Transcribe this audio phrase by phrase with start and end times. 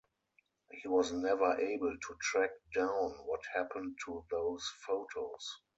[0.71, 5.57] He was never able to track down what happened to those photos.